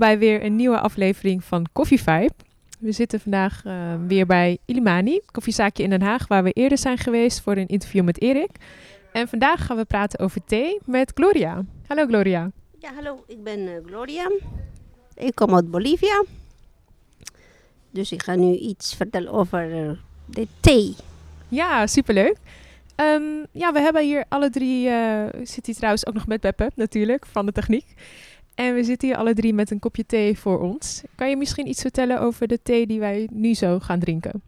bij 0.00 0.18
weer 0.18 0.44
een 0.44 0.56
nieuwe 0.56 0.80
aflevering 0.80 1.44
van 1.44 1.66
Coffee 1.72 2.02
Vibe. 2.02 2.32
We 2.78 2.92
zitten 2.92 3.20
vandaag 3.20 3.64
uh, 3.64 3.94
weer 4.06 4.26
bij 4.26 4.58
Ilimani, 4.64 5.20
koffiezaakje 5.30 5.82
in 5.82 5.90
Den 5.90 6.02
Haag, 6.02 6.28
waar 6.28 6.42
we 6.42 6.50
eerder 6.50 6.78
zijn 6.78 6.98
geweest 6.98 7.40
voor 7.40 7.56
een 7.56 7.66
interview 7.66 8.04
met 8.04 8.20
Erik. 8.20 8.50
En 9.12 9.28
vandaag 9.28 9.66
gaan 9.66 9.76
we 9.76 9.84
praten 9.84 10.18
over 10.18 10.44
thee 10.44 10.78
met 10.84 11.12
Gloria. 11.14 11.64
Hallo 11.86 12.06
Gloria. 12.06 12.50
Ja, 12.78 12.94
hallo, 12.94 13.24
ik 13.26 13.42
ben 13.42 13.58
uh, 13.58 13.72
Gloria. 13.86 14.30
Ik 15.14 15.34
kom 15.34 15.54
uit 15.54 15.70
Bolivia. 15.70 16.24
Dus 17.90 18.12
ik 18.12 18.22
ga 18.22 18.34
nu 18.34 18.54
iets 18.54 18.94
vertellen 18.94 19.32
over 19.32 19.84
uh, 19.84 19.90
de 20.24 20.46
thee. 20.60 20.94
Ja, 21.48 21.86
superleuk. 21.86 22.36
Um, 22.96 23.46
ja, 23.52 23.72
we 23.72 23.80
hebben 23.80 24.02
hier 24.02 24.24
alle 24.28 24.50
drie, 24.50 24.90
zit 25.42 25.66
hier 25.66 25.74
trouwens 25.74 26.06
ook 26.06 26.14
nog 26.14 26.26
met 26.26 26.40
Beppe 26.40 26.70
natuurlijk, 26.74 27.26
van 27.26 27.46
de 27.46 27.52
techniek. 27.52 27.94
En 28.60 28.74
we 28.74 28.84
zitten 28.84 29.08
hier 29.08 29.16
alle 29.16 29.34
drie 29.34 29.54
met 29.54 29.70
een 29.70 29.78
kopje 29.78 30.06
thee 30.06 30.38
voor 30.38 30.60
ons. 30.60 31.02
Kan 31.14 31.28
je 31.28 31.36
misschien 31.36 31.66
iets 31.66 31.80
vertellen 31.80 32.20
over 32.20 32.48
de 32.48 32.58
thee 32.62 32.86
die 32.86 32.98
wij 32.98 33.28
nu 33.32 33.54
zo 33.54 33.78
gaan 33.78 33.98
drinken? 33.98 34.42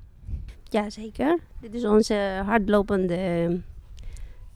Ja, 0.65 0.91
zeker. 0.91 1.39
Dit 1.61 1.75
is 1.75 1.85
onze 1.85 2.43
hardlopende 2.45 3.61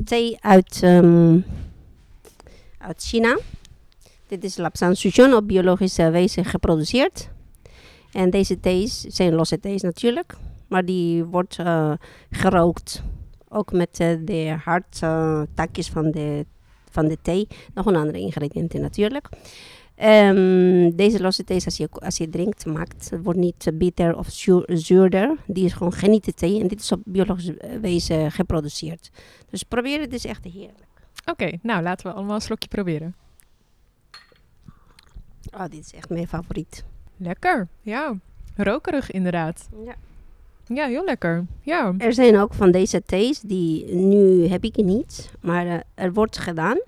thee 0.05 0.37
uit, 0.41 0.80
um, 0.84 1.45
uit 2.78 3.02
China. 3.02 3.38
Dit 4.27 4.44
is 4.44 4.56
Lapsang 4.56 4.97
Souchong 4.97 5.34
op 5.34 5.48
biologische 5.48 6.11
wijze 6.11 6.44
geproduceerd. 6.44 7.28
En 8.12 8.31
deze 8.31 8.61
thees 8.61 9.00
zijn 9.00 9.34
losse 9.34 9.61
thees 9.61 9.83
natuurlijk. 9.83 10.34
Maar 10.69 10.84
die 10.84 11.25
wordt 11.25 11.59
uh, 11.59 11.92
gerookt. 12.31 13.03
Ook 13.48 13.72
met 13.72 14.00
uh, 14.00 14.16
de 14.25 14.56
hardtakjes 14.64 15.88
uh, 15.88 15.92
van 15.92 16.11
de 16.11 16.47
van 16.97 17.08
de 17.08 17.19
thee. 17.22 17.48
Nog 17.75 17.86
een 17.86 17.97
andere 17.97 18.19
ingrediënten 18.19 18.80
natuurlijk. 18.80 19.28
Um, 20.05 20.97
deze 20.97 21.22
losse 21.22 21.44
thee, 21.44 21.64
als 21.64 21.77
je, 21.77 21.88
als 21.91 22.16
je 22.16 22.28
drinkt, 22.28 22.66
maakt, 22.66 23.11
wordt 23.22 23.38
niet 23.38 23.70
bitter 23.75 24.16
of 24.16 24.28
zuur, 24.28 24.64
zuurder. 24.72 25.36
Die 25.47 25.64
is 25.64 25.72
gewoon 25.72 25.92
genieten 25.92 26.34
thee. 26.34 26.61
En 26.61 26.69
dit 26.69 26.80
is 26.80 26.92
op 26.92 27.00
biologische 27.05 27.78
wijze 27.80 28.27
geproduceerd. 28.30 29.11
Dus 29.50 29.62
probeer 29.62 30.00
het, 30.00 30.12
is 30.12 30.25
echt 30.25 30.44
heerlijk. 30.44 30.86
Oké, 31.20 31.30
okay, 31.30 31.58
nou 31.62 31.83
laten 31.83 32.06
we 32.06 32.12
allemaal 32.12 32.34
een 32.34 32.41
slokje 32.41 32.69
proberen. 32.69 33.14
Oh, 35.55 35.64
dit 35.70 35.84
is 35.84 35.92
echt 35.92 36.08
mijn 36.08 36.28
favoriet. 36.28 36.84
Lekker, 37.16 37.69
ja. 37.81 38.19
Rokerig 38.56 39.10
inderdaad. 39.10 39.69
Ja. 39.84 39.94
Ja, 40.75 40.86
heel 40.86 41.05
lekker. 41.05 41.45
Ja. 41.61 41.95
Er 41.98 42.12
zijn 42.12 42.39
ook 42.39 42.55
van 42.55 42.70
deze 42.70 43.03
thees, 43.06 43.41
die 43.41 43.95
nu 43.95 44.47
heb 44.47 44.64
ik 44.64 44.77
niet, 44.77 45.31
maar 45.41 45.67
uh, 45.67 45.75
er 45.95 46.12
wordt 46.12 46.39
gedaan 46.39 46.81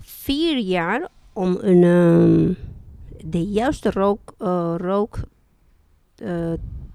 vier 0.00 0.58
jaar 0.58 1.08
om 1.32 1.58
een, 1.60 1.82
uh, 1.82 2.56
de 3.24 3.44
juiste 3.44 3.90
rook, 3.90 4.34
uh, 4.38 4.74
rook 4.76 5.20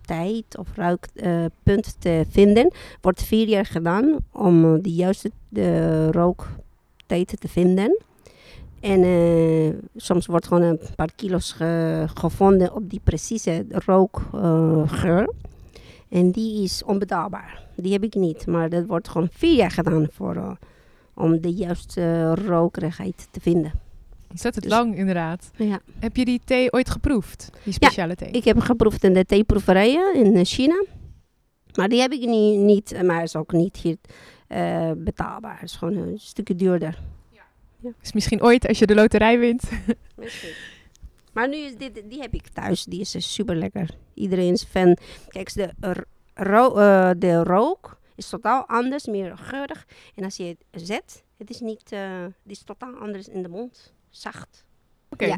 tijd 0.06 0.58
of 0.58 0.67
ruikpunt 0.76 1.95
te 2.00 2.26
vinden. 2.30 2.72
Wordt 3.02 3.23
vier 3.23 3.48
jaar 3.48 3.66
gedaan 3.66 4.17
om 4.31 4.81
de 4.81 4.94
juiste 4.94 5.31
rooktijd 6.11 7.39
te 7.39 7.48
vinden. 7.48 7.98
En 8.80 9.04
uh, 9.04 9.73
soms 9.95 10.26
wordt 10.26 10.48
gewoon 10.48 10.64
een 10.64 10.80
paar 10.95 11.11
kilo's 11.16 11.52
ge 11.52 12.06
gevonden 12.14 12.73
op 12.73 12.89
die 12.89 13.02
precieze 13.04 13.65
rookgeur. 13.70 15.30
En 16.14 16.32
die 16.32 16.64
is 16.64 16.84
onbetaalbaar. 16.84 17.62
Die 17.76 17.92
heb 17.92 18.04
ik 18.04 18.14
niet. 18.14 18.48
Maar 18.48 18.70
dat 18.70 18.86
wordt 18.86 19.08
gewoon 19.08 19.30
vier 19.32 19.56
jaar 19.56 19.72
gedaan 19.72 20.08
voor, 20.12 20.36
uh, 20.36 20.52
om 21.14 21.42
de 21.42 21.54
juiste 21.54 22.02
uh, 22.02 22.46
rokerigheid 22.46 23.28
te 23.32 23.40
vinden. 23.40 23.72
Ontzettend 24.30 24.64
dus, 24.64 24.74
lang 24.74 24.96
inderdaad. 24.96 25.52
Ja. 25.56 25.80
Heb 26.00 26.16
je 26.16 26.26
die 26.26 26.42
thee 26.46 26.72
ooit 26.72 26.90
geproefd? 26.90 27.50
Die 27.64 27.74
speciale 27.74 28.10
ja, 28.10 28.16
thee? 28.16 28.32
ik 28.32 28.44
heb 28.44 28.60
geproefd 28.60 29.04
in 29.04 29.14
de 29.14 29.26
theeproeverijen 29.26 30.16
in 30.16 30.46
China. 30.46 30.84
Maar 31.76 31.90
die 31.90 32.02
heb 32.02 32.12
ik 32.12 32.26
niet, 32.26 32.60
niet 32.60 33.04
maar 33.04 33.24
is 33.24 33.36
ook 33.36 33.52
niet 33.52 33.78
hier 33.78 33.98
uh, 34.50 34.92
betaalbaar. 34.98 35.60
Het 35.60 35.70
is 35.70 35.76
gewoon 35.76 35.95
een 35.95 36.20
stukje 36.20 36.56
duurder. 36.56 37.00
Ja. 37.32 37.44
ja. 37.80 37.92
Dus 38.00 38.14
misschien 38.14 38.44
ooit 38.44 38.68
als 38.68 38.80
je 38.80 38.86
de 38.86 38.95
loterij 38.95 39.40
wint. 39.40 39.64
Misschien. 40.16 40.54
Maar 41.33 41.49
nu 41.49 41.55
is 41.55 41.76
dit, 41.76 42.02
die 42.10 42.21
heb 42.21 42.33
ik 42.33 42.48
thuis. 42.48 42.83
Die 42.83 42.99
is 42.99 43.33
super 43.33 43.55
lekker. 43.55 43.89
Iedereen 44.14 44.54
is 44.54 44.64
fan. 44.64 44.98
Kijk, 45.27 45.54
de, 45.54 45.70
ro 46.33 46.77
uh, 46.77 47.11
de 47.17 47.44
rook 47.44 47.99
is 48.16 48.30
totaal 48.30 48.67
anders, 48.67 49.05
meer 49.05 49.38
geurig. 49.38 49.88
En 50.16 50.23
als 50.23 50.36
je 50.36 50.44
het 50.44 50.88
zet, 50.88 51.23
het 51.38 51.49
is 51.49 51.60
niet, 51.60 51.92
uh, 51.92 52.21
het 52.21 52.52
is 52.52 52.64
totaal 52.64 52.95
anders 52.95 53.27
in 53.27 53.42
de 53.42 53.49
mond. 53.49 53.94
Zacht. 54.10 54.66
Oké. 55.10 55.23
Okay. 55.23 55.27
Ja. 55.27 55.38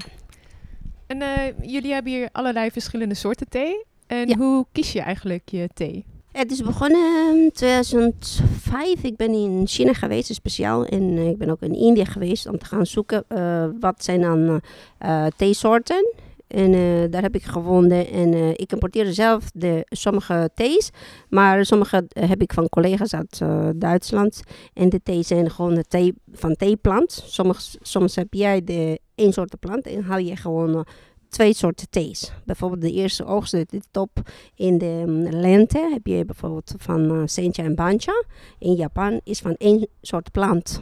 En 1.07 1.21
uh, 1.21 1.71
jullie 1.71 1.93
hebben 1.93 2.11
hier 2.11 2.29
allerlei 2.31 2.71
verschillende 2.71 3.15
soorten 3.15 3.49
thee. 3.49 3.85
En 4.07 4.27
ja. 4.27 4.37
hoe 4.37 4.65
kies 4.71 4.91
je 4.91 5.01
eigenlijk 5.01 5.49
je 5.49 5.69
thee? 5.73 6.05
Het 6.35 6.51
is 6.51 6.61
begonnen 6.61 7.35
in 7.35 7.51
2005. 7.53 9.03
Ik 9.03 9.15
ben 9.15 9.33
in 9.33 9.67
China 9.67 9.93
geweest, 9.93 10.33
speciaal. 10.33 10.85
En 10.85 11.01
uh, 11.01 11.29
ik 11.29 11.37
ben 11.37 11.49
ook 11.49 11.61
in 11.61 11.75
India 11.75 12.05
geweest 12.05 12.47
om 12.47 12.57
te 12.57 12.65
gaan 12.65 12.85
zoeken 12.85 13.23
uh, 13.29 13.65
wat 13.79 14.03
zijn 14.03 14.21
dan 14.21 14.61
uh, 15.05 15.25
theesoorten. 15.35 16.13
En 16.47 16.71
daar 17.11 17.21
heb 17.21 17.35
ik 17.35 17.43
gevonden. 17.43 18.07
En 18.07 18.59
ik 18.59 18.71
importeer 18.71 19.13
zelf 19.13 19.43
de, 19.53 19.85
sommige 19.89 20.49
thees. 20.53 20.89
Maar 21.29 21.65
sommige 21.65 22.07
heb 22.09 22.41
ik 22.41 22.53
van 22.53 22.69
collega's 22.69 23.13
uit 23.13 23.41
Duitsland. 23.75 24.41
En 24.73 24.89
de 24.89 24.99
thee 25.03 25.23
zijn 25.23 25.51
gewoon 25.51 25.75
de 25.75 25.85
thee 25.87 26.13
van 26.31 26.55
theeplant. 26.55 27.23
Sommige, 27.25 27.61
soms 27.81 28.15
heb 28.15 28.33
jij 28.33 28.63
de 28.63 28.99
één 29.15 29.33
soort 29.33 29.59
plant 29.59 29.87
en 29.87 30.03
haal 30.03 30.17
je 30.17 30.35
gewoon 30.35 30.85
twee 31.29 31.53
soorten 31.53 31.89
thees. 31.89 32.31
Bijvoorbeeld 32.45 32.81
de 32.81 32.91
eerste 32.91 33.25
oogst, 33.25 33.51
de 33.51 33.81
top 33.91 34.09
in 34.55 34.77
de 34.77 35.03
um, 35.07 35.29
lente, 35.29 35.89
heb 35.93 36.07
je 36.07 36.25
bijvoorbeeld 36.25 36.73
van 36.77 37.11
uh, 37.11 37.21
sencha 37.25 37.63
en 37.63 37.75
bancha. 37.75 38.23
In 38.59 38.73
Japan 38.73 39.21
is 39.23 39.39
van 39.39 39.55
één 39.57 39.87
soort 40.01 40.31
plant. 40.31 40.81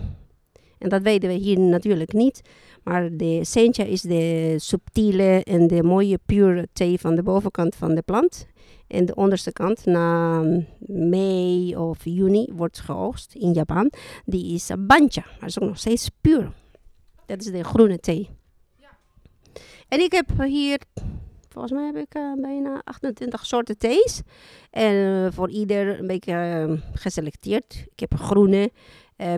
En 0.77 0.89
dat 0.89 1.01
weten 1.01 1.29
we 1.29 1.35
hier 1.35 1.59
natuurlijk 1.59 2.13
niet. 2.13 2.41
Maar 2.83 3.17
de 3.17 3.39
sencha 3.45 3.83
is 3.83 4.01
de 4.01 4.55
subtiele 4.57 5.43
en 5.43 5.67
de 5.67 5.83
mooie 5.83 6.19
pure 6.25 6.67
thee 6.73 6.99
van 6.99 7.15
de 7.15 7.23
bovenkant 7.23 7.75
van 7.75 7.95
de 7.95 8.01
plant. 8.01 8.47
En 8.87 9.05
de 9.05 9.15
onderste 9.15 9.51
kant, 9.51 9.85
na 9.85 10.41
mei 10.87 11.75
of 11.75 11.99
juni, 12.03 12.49
wordt 12.55 12.79
geoogst 12.79 13.35
in 13.35 13.53
Japan. 13.53 13.91
Die 14.25 14.53
is 14.53 14.71
bancha, 14.79 15.25
maar 15.39 15.49
is 15.49 15.59
ook 15.59 15.67
nog 15.67 15.77
steeds 15.77 16.09
puur. 16.21 16.51
Dat 17.25 17.41
is 17.41 17.51
de 17.51 17.63
groene 17.63 17.99
thee. 17.99 18.29
En 19.93 19.99
ik 19.99 20.11
heb 20.11 20.43
hier, 20.43 20.79
volgens 21.49 21.73
mij 21.73 21.85
heb 21.85 21.95
ik 21.95 22.15
uh, 22.15 22.33
bijna 22.41 22.81
28 22.83 23.45
soorten 23.45 23.77
thees. 23.77 24.21
En 24.71 24.93
uh, 24.93 25.27
voor 25.31 25.49
ieder 25.49 25.99
een 25.99 26.07
beetje 26.07 26.65
uh, 26.67 26.81
geselecteerd. 26.93 27.85
Ik 27.91 27.99
heb 27.99 28.11
een 28.11 28.17
groene, 28.17 28.71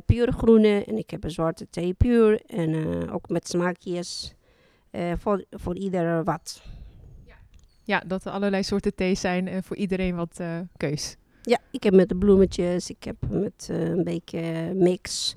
pure 0.05 0.31
groene. 0.31 0.83
En 0.83 0.97
ik 0.97 1.09
heb 1.09 1.23
een 1.23 1.31
zwarte 1.31 1.67
thee 1.69 1.93
puur. 1.93 2.41
En 2.45 3.09
ook 3.11 3.29
met 3.29 3.47
smaakjes. 3.47 4.33
voor, 5.17 5.45
voor 5.49 5.75
ieder 5.75 6.23
wat. 6.23 6.61
Ja. 7.25 7.35
ja, 7.83 7.99
dat 8.07 8.25
er 8.25 8.31
allerlei 8.31 8.63
soorten 8.63 8.95
thee 8.95 9.15
zijn 9.15 9.47
en 9.47 9.63
voor 9.63 9.75
iedereen 9.75 10.15
wat 10.15 10.39
keus. 10.77 11.15
Ja, 11.41 11.59
ik 11.71 11.83
heb 11.83 11.93
met 11.93 12.09
de 12.09 12.15
bloemetjes. 12.15 12.89
Ik 12.89 13.03
heb 13.03 13.15
met 13.29 13.67
een 13.71 14.03
beetje 14.03 14.73
mix. 14.73 15.35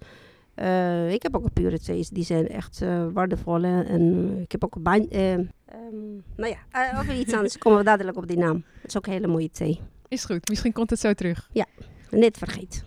Uh, 0.60 1.12
ik 1.12 1.22
heb 1.22 1.36
ook 1.36 1.48
thees, 1.82 2.08
die 2.08 2.24
zijn 2.24 2.48
echt 2.48 2.80
uh, 2.82 3.06
waardevol. 3.12 3.62
En 3.62 4.38
ik 4.40 4.52
heb 4.52 4.64
ook 4.64 4.74
een 4.74 4.82
baan. 4.82 5.06
Uh, 5.10 5.32
um, 5.32 6.22
nou 6.36 6.54
ja, 6.70 6.98
over 7.00 7.14
iets 7.14 7.32
anders 7.32 7.58
komen 7.62 7.78
we 7.78 7.84
dadelijk 7.84 8.16
op 8.16 8.26
die 8.26 8.38
naam. 8.38 8.64
Het 8.80 8.90
is 8.90 8.96
ook 8.96 9.06
een 9.06 9.12
hele 9.12 9.26
mooie 9.26 9.50
thee. 9.50 9.80
Is 10.08 10.24
goed, 10.24 10.48
misschien 10.48 10.72
komt 10.72 10.90
het 10.90 11.00
zo 11.00 11.12
terug. 11.12 11.48
Ja, 11.52 11.66
net 12.10 12.38
vergeten. 12.38 12.82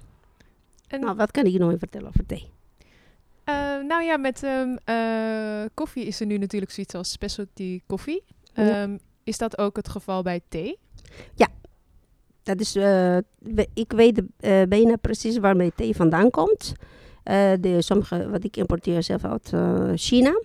En 0.88 1.00
nou, 1.00 1.16
wat 1.16 1.32
kan 1.32 1.46
ik 1.46 1.52
je 1.52 1.60
nog 1.60 1.74
vertellen 1.78 2.08
over 2.08 2.26
thee? 2.26 2.50
nou 3.88 4.04
ja, 4.04 4.18
met 4.18 4.44
um, 4.44 4.78
koffie 5.74 6.06
is 6.06 6.20
er 6.20 6.26
nu 6.26 6.38
natuurlijk 6.38 6.72
zoiets 6.72 6.96
als 6.96 7.12
specialty 7.12 7.82
koffie. 7.88 8.24
Ja. 8.54 8.84
Um, 8.84 9.00
is 9.24 9.38
dat 9.38 9.58
ook 9.58 9.76
het 9.76 9.90
geval 9.90 10.22
bij 10.22 10.42
thee? 10.48 10.78
Ja, 11.36 11.48
dat 12.44 12.60
is, 12.60 12.76
ik 13.74 13.92
weet 13.92 14.22
bijna 14.70 14.96
precies 14.96 15.38
waar 15.38 15.56
mijn 15.56 15.72
thee 15.76 15.96
vandaan 15.96 16.30
komt. 16.30 16.74
Uh, 17.24 17.52
de, 17.60 17.82
sommige, 17.82 18.30
wat 18.30 18.44
ik 18.44 18.58
importeer 18.58 19.04
zelf 19.04 19.26
uit 19.26 19.52
uh, 19.54 19.92
China. 19.96 20.42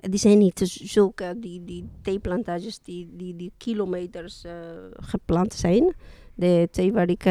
Die 0.00 0.18
zijn 0.18 0.38
niet 0.38 0.60
zulke, 0.64 1.34
die, 1.36 1.64
die 1.64 1.88
theeplantages 2.02 2.78
die, 2.78 3.08
die, 3.16 3.36
die 3.36 3.52
kilometers 3.56 4.44
geplant 4.92 5.54
zijn. 5.54 5.94
De 6.34 6.68
thee 6.70 6.92
waar 6.92 7.08
ik, 7.08 7.22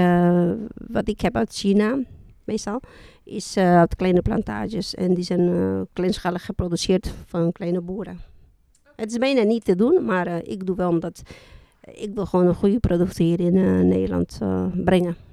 wat 0.88 1.08
ik 1.08 1.22
heb 1.22 1.36
uit 1.36 1.54
China, 1.54 2.00
meestal, 2.44 2.80
is 3.24 3.58
uit 3.58 3.96
kleine 3.96 4.22
plantages. 4.22 4.96
En 4.96 5.14
die 5.14 5.24
zijn 5.24 5.88
kleinschalig 5.94 6.46
geproduceerd 6.46 7.14
van 7.26 7.52
kleine 7.52 7.82
boeren. 7.82 8.20
Het 8.96 9.12
is 9.12 9.18
bijna 9.18 9.42
niet 9.42 9.66
te 9.66 9.76
doen, 9.76 10.06
maar 10.06 10.44
ik 10.44 10.66
doe 10.66 10.76
wel 10.76 10.90
omdat 10.90 11.22
ik 11.82 12.10
wil 12.14 12.26
gewoon 12.26 12.48
een 12.48 12.56
goede 12.56 12.80
producten 12.80 13.26
hier 13.26 13.40
in 13.40 13.88
Nederland 13.88 14.40
brengen. 14.84 15.27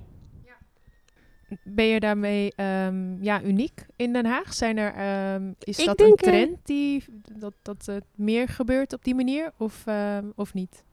Ben 1.63 1.85
je 1.85 2.01
daarmee 2.01 2.53
ehm, 2.57 3.23
ja, 3.23 3.43
uniek 3.43 3.87
in 3.97 4.13
Den 4.13 4.27
Haag? 4.27 4.55
Zijn 4.55 4.77
er, 4.77 4.95
ehm, 4.95 5.53
is 5.59 5.79
Ik 5.79 5.87
dat 5.87 6.01
een 6.01 6.07
eh, 6.07 6.15
trend 6.15 6.59
die, 6.63 7.05
dat, 7.33 7.53
dat 7.63 7.87
het 7.87 8.05
meer 8.15 8.49
gebeurt 8.49 8.93
op 8.93 9.05
die 9.05 9.15
manier 9.15 9.53
of, 9.57 9.83
ehm, 9.87 10.25
of 10.35 10.55
niet? 10.55 10.85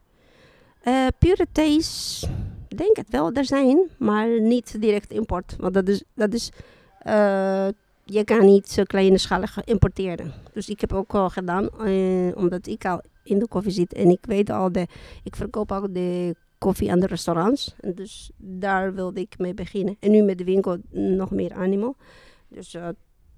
Eh, 0.81 1.07
pure 1.19 1.47
thees, 1.51 2.23
ik 2.67 2.77
denk 2.77 2.95
het 2.95 3.09
wel, 3.09 3.31
er 3.31 3.45
zijn, 3.45 3.79
maar 3.97 4.41
niet 4.41 4.81
direct 4.81 5.11
import. 5.11 5.55
Want 5.59 5.73
dat 5.73 5.87
is, 5.87 6.03
dat 6.13 6.33
is 6.33 6.51
eh, 6.99 7.67
je 8.03 8.23
kan 8.23 8.45
niet 8.45 8.69
zo 8.69 8.83
kleinschalig 8.83 9.63
importeren. 9.63 10.33
Dus 10.53 10.69
ik 10.69 10.81
heb 10.81 10.93
ook 10.93 11.13
al 11.13 11.29
gedaan, 11.29 11.69
omdat 12.35 12.67
ik 12.67 12.85
al 12.85 13.01
in 13.23 13.39
de 13.39 13.47
koffie 13.47 13.71
zit 13.71 13.93
en 13.93 14.09
ik 14.09 14.25
weet 14.25 14.49
al, 14.49 14.71
de, 14.71 14.87
ik 15.23 15.35
verkoop 15.35 15.71
ook 15.71 15.93
de 15.93 16.35
koffie 16.61 16.91
aan 16.91 16.99
de 16.99 17.07
restaurants. 17.07 17.75
En 17.79 17.93
dus 17.95 18.31
daar 18.37 18.93
wilde 18.93 19.19
ik 19.19 19.37
mee 19.37 19.53
beginnen. 19.53 19.95
En 19.99 20.11
nu 20.11 20.21
met 20.21 20.37
de 20.37 20.43
winkel 20.43 20.77
nog 20.91 21.31
meer 21.31 21.53
animal. 21.53 21.95
Dus 22.47 22.73
eh, 22.73 22.87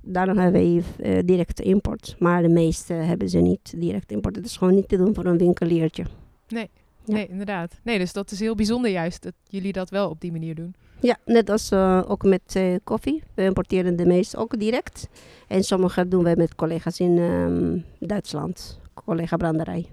daarom 0.01 0.37
hebben 0.37 0.61
we 0.61 0.83
eh, 1.03 1.19
direct 1.25 1.59
import. 1.59 2.15
Maar 2.19 2.41
de 2.41 2.49
meeste 2.49 2.93
hebben 2.93 3.29
ze 3.29 3.39
niet 3.39 3.73
direct 3.77 4.11
import. 4.11 4.35
Het 4.35 4.45
is 4.45 4.57
gewoon 4.57 4.75
niet 4.75 4.89
te 4.89 4.97
doen 4.97 5.13
voor 5.13 5.25
een 5.25 5.37
winkeliertje. 5.37 6.05
Ja. 6.47 6.67
Nee, 7.05 7.27
inderdaad. 7.27 7.79
Nee, 7.83 7.97
dus 7.97 8.13
dat 8.13 8.31
is 8.31 8.39
heel 8.39 8.55
bijzonder 8.55 8.91
juist 8.91 9.23
dat 9.23 9.33
jullie 9.47 9.71
dat 9.71 9.89
wel 9.89 10.09
op 10.09 10.21
die 10.21 10.31
manier 10.31 10.55
doen. 10.55 10.75
Ja, 10.99 11.17
net 11.25 11.49
als 11.49 11.71
eh, 11.71 12.01
ook 12.07 12.23
met 12.23 12.55
eh, 12.55 12.75
koffie. 12.83 13.23
We 13.33 13.43
importeren 13.43 13.95
de 13.95 14.05
meeste 14.05 14.37
ook 14.37 14.59
direct. 14.59 15.07
En 15.47 15.63
sommige 15.63 16.07
doen 16.07 16.23
we 16.23 16.33
met 16.37 16.55
collega's 16.55 16.99
in 16.99 17.17
ehm, 17.17 18.07
Duitsland. 18.07 18.79
Collega 18.93 19.37
branderij. 19.37 19.89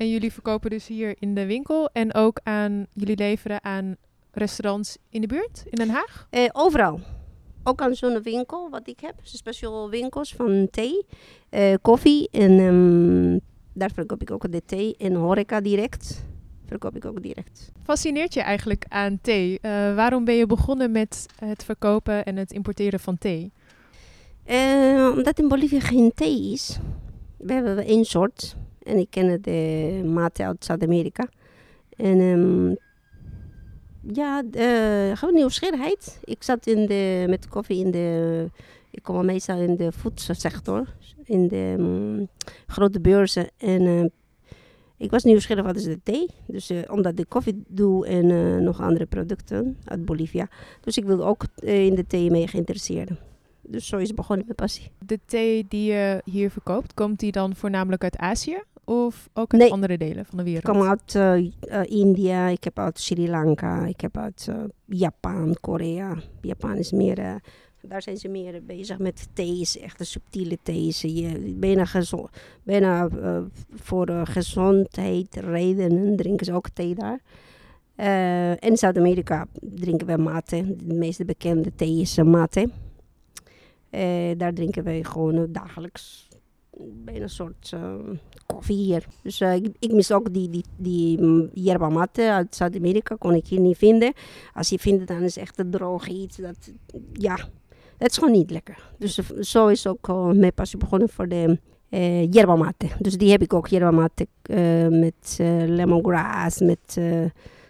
En 0.00 0.10
jullie 0.10 0.32
verkopen 0.32 0.70
dus 0.70 0.86
hier 0.86 1.14
in 1.18 1.34
de 1.34 1.46
winkel 1.46 1.90
en 1.92 2.14
ook 2.14 2.40
aan, 2.42 2.86
jullie 2.92 3.16
leveren 3.16 3.64
aan 3.64 3.96
restaurants 4.32 4.96
in 5.08 5.20
de 5.20 5.26
buurt, 5.26 5.64
in 5.64 5.78
Den 5.78 5.88
Haag? 5.88 6.26
Eh, 6.30 6.48
overal. 6.52 7.00
Ook 7.62 7.80
aan 7.80 7.94
zo'n 7.94 8.22
winkel 8.22 8.70
wat 8.70 8.88
ik 8.88 9.00
heb. 9.00 9.14
Speciaal 9.22 9.90
winkels 9.90 10.34
van 10.34 10.68
thee, 10.70 11.06
eh, 11.48 11.74
koffie. 11.82 12.28
En 12.30 12.58
ehm, 12.58 13.38
daar 13.72 13.90
verkoop 13.94 14.22
ik 14.22 14.30
ook 14.30 14.52
de 14.52 14.62
thee. 14.64 14.94
En 14.98 15.14
horeca 15.14 15.60
direct 15.60 16.24
verkoop 16.64 16.96
ik 16.96 17.04
ook 17.04 17.22
direct. 17.22 17.72
Fascineert 17.82 18.34
je 18.34 18.40
eigenlijk 18.40 18.84
aan 18.88 19.18
thee? 19.20 19.58
Eh, 19.60 19.70
waarom 19.94 20.24
ben 20.24 20.34
je 20.34 20.46
begonnen 20.46 20.90
met 20.90 21.26
het 21.38 21.64
verkopen 21.64 22.24
en 22.24 22.36
het 22.36 22.52
importeren 22.52 23.00
van 23.00 23.18
thee? 23.18 23.52
Eh, 24.44 25.10
omdat 25.16 25.38
in 25.38 25.48
Bolivia 25.48 25.80
geen 25.80 26.12
thee 26.14 26.52
is. 26.52 26.78
We 27.36 27.52
hebben 27.52 27.84
één 27.84 28.04
soort. 28.04 28.56
En 28.82 28.98
ik 28.98 29.10
ken 29.10 29.42
de 29.42 30.02
mate 30.04 30.44
uit 30.44 30.64
Zuid-Amerika. 30.64 31.28
En 31.96 32.20
ehm, 32.20 32.74
ja, 34.14 34.42
eh, 34.52 35.16
gewoon 35.16 35.34
nieuwsgierigheid. 35.34 36.20
Ik 36.24 36.42
zat 36.42 36.66
in 36.66 36.86
de, 36.86 37.24
met 37.28 37.48
koffie 37.48 37.84
in 37.84 37.90
de... 37.90 38.46
Ik 38.90 39.02
kom 39.02 39.24
meestal 39.24 39.58
in 39.58 39.76
de 39.76 39.92
voedselsector. 39.92 40.94
In 41.24 41.48
de 41.48 41.74
mm, 41.78 42.28
grote 42.66 43.00
beurzen. 43.00 43.50
En 43.56 43.86
eh, 43.86 44.04
ik 45.00 45.10
was 45.10 45.24
nieuwsgierig 45.24 45.64
wat 45.64 45.76
is 45.76 45.84
de 45.84 46.00
thee. 46.02 46.26
Dus 46.46 46.70
eh, 46.70 46.78
omdat 46.86 47.18
ik 47.18 47.28
koffie 47.28 47.62
doe 47.68 48.06
en 48.06 48.30
eh, 48.30 48.56
nog 48.56 48.80
andere 48.80 49.06
producten 49.06 49.76
uit 49.84 50.04
Bolivia. 50.04 50.48
Dus 50.80 50.96
ik 50.96 51.04
wilde 51.04 51.22
ook 51.22 51.44
eh, 51.54 51.86
in 51.86 51.94
de 51.94 52.06
thee 52.06 52.30
mee 52.30 52.48
geïnteresseerd. 52.48 53.10
Dus 53.70 53.86
zo 53.86 53.96
is 53.96 54.06
het 54.06 54.16
begonnen 54.16 54.46
met 54.46 54.56
passie. 54.56 54.90
De 55.06 55.18
thee 55.26 55.66
die 55.68 55.92
je 55.92 56.20
hier 56.24 56.50
verkoopt, 56.50 56.94
komt 56.94 57.18
die 57.18 57.32
dan 57.32 57.54
voornamelijk 57.56 58.02
uit 58.02 58.16
Azië 58.16 58.62
of 58.84 59.28
ook 59.32 59.52
uit 59.52 59.62
Nee. 59.62 59.72
andere 59.72 59.98
delen 59.98 60.26
van 60.26 60.38
de 60.38 60.44
wereld? 60.44 60.66
Ik 60.66 60.72
kom 60.72 60.82
uit 60.88 61.14
eh, 61.14 61.36
eh, 61.60 61.90
India, 61.90 62.46
ik 62.46 62.64
heb 62.64 62.78
uit 62.78 63.00
Sri 63.00 63.28
Lanka, 63.28 63.86
ik 63.86 64.00
heb 64.00 64.16
uit 64.16 64.46
eh, 64.48 64.56
Japan, 64.84 65.56
Korea. 65.60 66.16
Japan 66.40 66.76
is 66.76 66.92
meer, 66.92 67.40
daar 67.82 68.02
zijn 68.02 68.16
ze 68.16 68.28
meer 68.28 68.62
bezig 68.64 68.98
met 68.98 69.28
thees, 69.32 69.78
echte 69.78 70.04
subtiele 70.04 70.58
thees. 70.62 71.00
Je, 71.00 71.54
bijna 72.64 73.08
voor 73.74 74.06
eh, 74.06 74.20
gezondheid 74.24 75.36
redenen 75.36 76.16
drinken 76.16 76.46
ze 76.46 76.52
ook 76.52 76.68
thee 76.68 76.94
daar. 76.94 77.20
In 78.58 78.76
Zuid-Amerika 78.76 79.46
drinken 79.60 80.06
we 80.06 80.16
mate. 80.16 80.76
De 80.86 80.94
meest 80.94 81.26
bekende 81.26 81.74
thee 81.74 82.00
is 82.00 82.16
mate. 82.16 82.70
Eh, 83.90 84.30
daar 84.36 84.52
drinken 84.52 84.84
wij 84.84 85.04
gewoon 85.04 85.34
eh, 85.34 85.42
dagelijks 85.48 86.28
bijna 86.78 87.22
een 87.22 87.28
soort 87.28 87.70
eh, 87.74 87.94
koffie 88.46 88.76
hier. 88.76 89.06
Dus 89.22 89.40
ik, 89.78 89.92
mis 89.92 90.12
ook 90.12 90.32
die, 90.32 90.48
die, 90.48 90.64
die 90.76 91.22
mm, 91.22 91.50
yerba 91.52 91.88
mate 91.88 92.32
uit 92.32 92.54
Zuid-Amerika, 92.54 93.14
kon 93.14 93.34
ik 93.34 93.46
hier 93.46 93.60
niet 93.60 93.76
vinden. 93.76 94.12
Als 94.54 94.68
je 94.68 94.78
vindt, 94.78 95.06
dan 95.06 95.22
is 95.22 95.34
het 95.34 95.44
echt 95.44 95.58
een 95.58 95.70
droog 95.70 96.08
iets. 96.08 96.36
Dat, 96.36 96.72
ja, 97.12 97.34
het 97.98 98.10
is 98.10 98.18
gewoon 98.18 98.32
niet 98.32 98.50
lekker. 98.50 98.92
Dus 98.98 99.20
zo 99.40 99.66
is 99.66 99.86
ook 99.86 100.08
uh, 100.08 100.30
mijn 100.30 100.54
passie 100.54 100.78
begonnen 100.78 101.08
voor 101.08 101.28
de 101.28 101.58
eh 101.88 102.32
yerba 102.32 102.56
mate. 102.56 102.86
Dus 102.98 103.18
die 103.18 103.30
heb 103.30 103.42
ik 103.42 103.54
ook, 103.54 103.66
yerba 103.66 103.90
mate 103.90 104.26
met 104.90 105.36
lemongrass, 105.66 106.60
met 106.60 107.00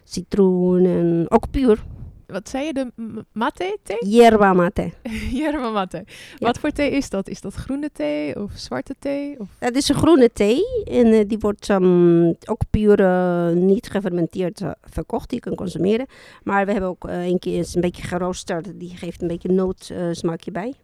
citroen 0.05 0.85
en 0.85 1.27
ook 1.29 1.51
puur. 1.51 1.85
Wat 2.33 2.49
zei 2.49 2.67
je, 2.67 2.73
de 2.73 2.93
mate 3.33 3.79
thee? 3.83 4.09
Yerba 4.09 4.53
mate. 4.53 4.93
Yerba 5.43 5.71
mate. 5.71 6.05
Wat 6.39 6.59
voor 6.59 6.71
thee 6.71 6.91
is 6.91 7.11
dat? 7.11 7.29
Is 7.29 7.41
dat 7.41 7.55
groene 7.55 7.91
thee 7.93 8.43
of 8.43 8.53
zwarte 8.55 8.95
thee? 8.99 9.39
Of... 9.39 9.49
Het 9.59 9.77
is 9.77 9.89
een 9.89 9.95
groene 9.95 10.31
thee 10.33 10.83
en 10.85 11.07
eh, 11.07 11.29
die 11.29 11.39
wordt 11.39 11.69
ehm, 11.69 12.27
ook 12.27 12.61
puur 12.71 13.01
eh, 13.01 13.51
niet 13.51 13.91
gefermenteerd 13.91 14.61
eh, 14.61 14.71
verkocht. 14.83 15.29
Die 15.29 15.39
je 15.43 15.45
kan 15.45 15.55
consumeren. 15.55 16.07
Maar 16.43 16.67
we 16.67 16.73
hebben 16.73 16.91
ook 16.91 17.05
een 17.05 17.39
keer 17.39 17.57
eens 17.57 17.75
een 17.75 17.81
beetje 17.81 18.03
geroosterd. 18.03 18.81
Die 18.81 18.97
geeft 18.97 19.23
een 19.23 19.29
beetje 19.29 19.53
noodsmaakje 19.53 20.51
bij. 20.51 20.75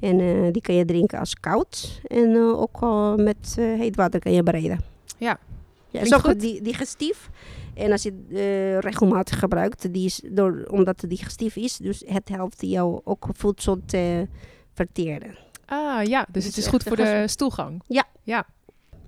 En 0.00 0.52
die 0.52 0.62
kan 0.62 0.74
je 0.74 0.84
drinken 0.84 1.18
als 1.18 1.34
koud. 1.34 2.00
En 2.06 2.36
ook 2.36 2.80
met 3.16 3.54
heet 3.58 3.96
water 3.96 4.20
kan 4.20 4.32
je 4.32 4.42
bereiden. 4.42 4.80
Ja. 5.18 5.38
Ja, 5.90 6.04
zo 6.04 6.18
goed. 6.18 6.40
Die, 6.40 6.62
digestief. 6.62 7.30
En 7.74 7.92
als 7.92 8.02
je 8.02 8.24
eh, 8.30 8.78
regelmatig 8.78 9.38
gebruikt, 9.38 9.92
die 9.92 10.04
is 10.04 10.20
door, 10.24 10.66
omdat 10.70 11.00
het 11.00 11.10
digestief 11.10 11.56
is, 11.56 11.76
dus 11.76 12.02
het 12.06 12.28
helpt 12.28 12.60
jou 12.60 13.00
ook 13.04 13.26
voedsel 13.32 13.80
te 13.86 14.28
verteren. 14.72 15.36
Ah 15.66 16.04
ja, 16.04 16.26
dus 16.30 16.42
is 16.42 16.48
het 16.48 16.64
is 16.64 16.66
goed 16.66 16.82
voor 16.82 16.96
de 16.96 17.24
stoelgang. 17.26 17.82
Ja. 17.86 18.04
Ja, 18.22 18.46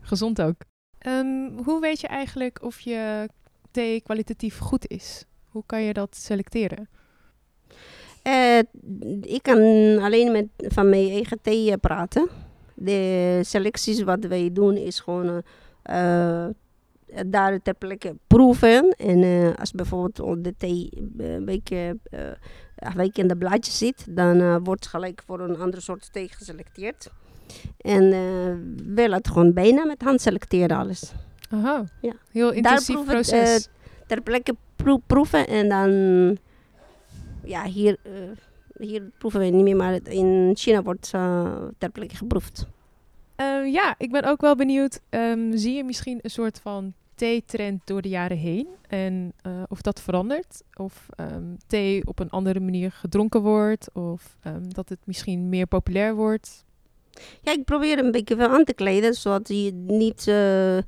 gezond 0.01 0.41
ook. 0.43 0.57
Ehm, 0.99 1.51
hoe 1.65 1.81
weet 1.81 2.01
je 2.01 2.07
eigenlijk 2.07 2.63
of 2.63 2.81
je 2.81 3.29
thee 3.71 4.01
kwalitatief 4.01 4.59
goed 4.59 4.87
is? 4.87 5.25
Hoe 5.49 5.63
kan 5.67 5.83
je 5.83 5.93
dat 5.93 6.17
selecteren? 6.17 6.89
Eh, 8.23 8.59
ik 9.21 9.43
kan 9.43 9.59
alleen 9.99 10.33
met, 10.33 10.47
van 10.57 10.89
mijn 10.89 11.11
eigen 11.11 11.39
thee 11.43 11.71
eh, 11.71 11.79
praten. 11.81 12.29
De 12.75 13.41
selecties 13.45 14.03
wat 14.03 14.25
wij 14.25 14.53
doen 14.53 14.77
is 14.77 15.01
gewoon 15.01 15.43
daar 17.27 17.63
ter 17.63 17.75
plekke 17.75 18.17
proeven. 18.27 18.89
En 18.99 19.23
eh, 19.23 19.55
als 19.55 19.73
bijvoorbeeld 19.73 20.45
de 20.45 20.55
thee 20.57 20.91
eh, 21.19 21.33
een 21.35 21.45
beetje 21.45 21.97
in 23.13 23.29
de 23.29 23.37
blaadjes 23.39 23.79
zit, 23.79 24.07
dan 24.17 24.41
eh, 24.41 24.57
wordt 24.63 24.87
gelijk 24.87 25.23
voor 25.27 25.41
een 25.41 25.61
andere 25.61 25.83
soort 25.83 26.13
thee 26.13 26.29
geselecteerd. 26.29 27.11
En 27.81 28.13
eh 28.13 28.55
wij 28.95 29.09
laten 29.09 29.33
gewoon 29.33 29.53
bijna 29.53 29.85
met 29.85 30.03
hand 30.03 30.21
selecteren 30.21 30.77
alles. 30.77 31.13
Aha, 31.51 31.85
Ja. 32.01 32.13
heel 32.33 32.53
intensief 32.53 32.97
het, 32.97 33.05
proces. 33.07 33.69
ter 34.07 34.21
plekke 34.21 34.57
proe- 34.77 35.01
proeven 35.07 35.47
en 35.47 35.69
dan 35.69 35.91
ja 37.45 37.65
hier, 37.65 37.97
hier 38.79 39.03
proeven 39.19 39.41
we 39.41 39.47
niet 39.47 39.63
meer, 39.65 39.77
maar 39.77 39.99
in 40.09 40.51
China 40.55 40.83
wordt 40.83 41.11
ter 41.79 41.91
plekke 41.93 42.17
geproefd. 42.17 42.67
Ehm, 43.39 43.65
ja, 43.65 43.95
ik 43.99 44.11
ben 44.11 44.25
ook 44.25 44.41
wel 44.41 44.57
benieuwd. 44.57 45.01
ehm, 45.09 45.57
zie 45.57 45.77
je 45.77 45.85
misschien 45.85 46.19
een 46.23 46.31
soort 46.31 46.61
van 46.61 46.93
thee-trend 47.15 47.81
door 47.85 48.03
de 48.03 48.09
jaren 48.09 48.37
heen? 48.37 48.67
En 48.89 49.33
eh, 49.43 49.63
of 49.69 49.81
dat 49.81 50.01
verandert? 50.01 50.63
Of 50.77 51.07
ehm, 51.17 51.45
thee 51.67 52.07
op 52.07 52.19
een 52.19 52.31
andere 52.31 52.61
manier 52.61 52.93
gedronken 52.93 53.43
wordt? 53.43 53.93
Of 53.93 54.37
dat 54.69 54.89
het 54.89 54.99
misschien 55.05 55.49
meer 55.49 55.67
populair 55.67 56.15
wordt? 56.15 56.65
Ja, 57.43 57.53
ik 57.53 57.65
probeer 57.65 57.99
een 57.99 58.11
beetje 58.11 58.37
wel 58.37 58.49
aan 58.49 58.65
te 58.65 58.75
kleden, 58.75 59.15
zodat 59.15 59.49
je 59.49 59.73
niet 59.73 60.29
eh, 60.29 60.77
eh, 60.79 60.85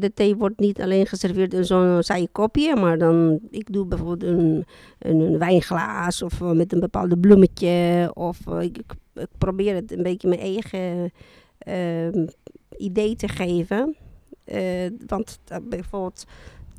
de 0.00 0.12
thee 0.14 0.36
wordt 0.36 0.58
niet 0.58 0.80
alleen 0.80 1.06
geserveerd 1.06 1.54
in 1.54 1.64
zo'n 1.64 2.02
saaie 2.02 2.28
kopje, 2.32 2.76
maar 2.76 2.98
dan 2.98 3.40
ik 3.50 3.72
doe 3.72 3.86
bijvoorbeeld 3.86 4.22
een, 4.22 4.64
een, 4.98 5.20
een 5.20 5.38
wijnglaas 5.38 6.22
of 6.22 6.40
met 6.40 6.72
een 6.72 6.80
bepaald 6.80 7.20
bloemetje 7.20 8.10
of 8.14 8.38
ik, 8.60 8.78
ik 9.14 9.28
probeer 9.38 9.74
het 9.74 9.92
een 9.92 10.02
beetje 10.02 10.28
mijn 10.28 10.40
eigen 10.40 11.12
ehm, 11.64 12.26
idee 12.76 13.16
te 13.16 13.28
geven. 13.28 13.96
Eh, 14.44 14.90
want 15.06 15.38
bijvoorbeeld 15.62 16.24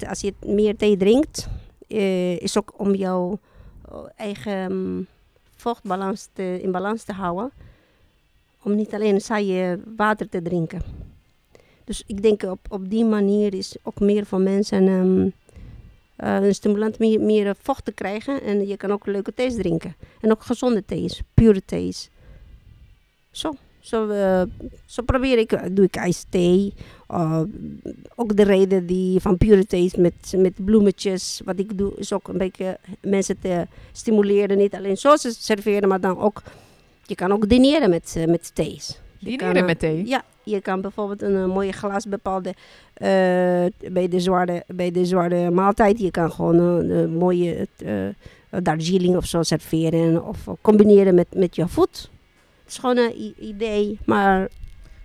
als 0.07 0.21
je 0.21 0.33
meer 0.45 0.75
thee 0.75 0.97
drinkt, 0.97 1.47
eh, 1.87 2.39
is 2.39 2.57
ook 2.57 2.73
om 2.77 2.95
jouw 2.95 3.39
eh, 3.89 3.97
eigen 4.15 4.71
mm, 4.71 5.07
vochtbalans 5.55 6.29
te, 6.33 6.59
in 6.61 6.71
balans 6.71 7.03
te 7.03 7.13
houden. 7.13 7.51
Om 8.61 8.75
niet 8.75 8.93
alleen 8.93 9.21
saaie 9.21 9.79
water 9.95 10.29
te 10.29 10.41
drinken. 10.41 10.81
Dus 11.83 12.03
ik 12.07 12.21
denk 12.21 12.43
op, 12.43 12.59
op 12.69 12.89
die 12.89 13.05
manier 13.05 13.53
is 13.53 13.75
ook 13.83 13.99
meer 13.99 14.25
voor 14.25 14.41
mensen 14.41 15.33
eh, 16.15 16.35
een 16.35 16.55
stimulant 16.55 16.99
meer, 16.99 17.21
meer 17.21 17.55
vocht 17.61 17.85
te 17.85 17.91
krijgen. 17.91 18.41
En 18.41 18.67
je 18.67 18.77
kan 18.77 18.91
ook 18.91 19.05
leuke 19.05 19.33
thees 19.33 19.55
drinken. 19.55 19.95
En 20.21 20.31
ook 20.31 20.43
gezonde 20.43 20.85
thees, 20.85 21.21
pure 21.33 21.65
thees. 21.65 22.09
Zo, 23.31 23.55
zo, 23.85 24.09
eh, 24.09 24.41
zo 24.85 25.03
probeer 25.03 25.37
ik, 25.37 25.75
doe 25.75 25.85
ik 25.85 25.95
ijsthee. 25.95 26.73
Uh, 27.11 27.41
ook 28.15 28.35
de 28.35 28.43
reden 28.43 28.85
die 28.85 29.19
van 29.19 29.37
pure 29.37 29.65
thees 29.65 29.95
met, 29.95 30.33
met 30.37 30.53
bloemetjes. 30.65 31.41
Wat 31.45 31.59
ik 31.59 31.77
doe 31.77 31.93
is 31.95 32.13
ook 32.13 32.27
een 32.27 32.37
beetje 32.37 32.77
mensen 33.01 33.39
te 33.41 33.67
stimuleren. 33.91 34.57
Niet 34.57 34.75
alleen 34.75 34.97
zo 34.97 35.15
serveren, 35.17 35.89
maar 35.89 35.99
dan 35.99 36.17
ook... 36.19 36.41
Je 37.05 37.15
kan 37.15 37.31
ook 37.31 37.49
dineren 37.49 37.89
met, 37.89 38.25
met 38.27 38.55
thees. 38.55 38.99
Dineren 39.19 39.65
met 39.65 39.79
thee? 39.79 40.07
Ja, 40.07 40.23
je 40.43 40.61
kan 40.61 40.81
bijvoorbeeld 40.81 41.21
een, 41.21 41.35
een 41.35 41.49
mooie 41.49 41.71
glas 41.71 42.05
bepaalde 42.05 42.49
uh, 42.49 42.57
bij, 43.91 44.07
de 44.09 44.19
zware, 44.19 44.63
bij 44.67 44.91
de 44.91 45.05
zware 45.05 45.51
maaltijd. 45.51 45.99
Je 45.99 46.11
kan 46.11 46.31
gewoon 46.31 46.57
een, 46.57 46.89
een 46.89 47.13
mooie 47.13 47.67
uh, 47.83 48.61
Darjeeling 48.63 49.15
of 49.15 49.25
zo 49.25 49.43
serveren 49.43 50.25
of 50.25 50.47
combineren 50.61 51.15
met, 51.15 51.27
met 51.35 51.55
je 51.55 51.67
voet. 51.67 52.09
Het 52.65 52.73
is 52.73 52.79
gewoon 52.79 52.97
een 52.97 53.35
idee, 53.39 53.99
maar... 54.05 54.47